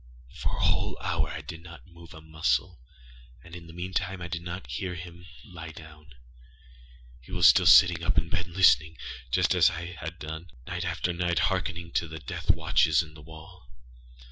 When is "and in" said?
3.43-3.67